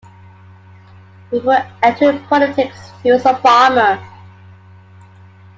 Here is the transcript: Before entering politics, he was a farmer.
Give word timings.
Before 1.29 1.63
entering 1.83 2.23
politics, 2.23 2.89
he 3.03 3.11
was 3.11 3.23
a 3.23 3.37
farmer. 3.37 4.03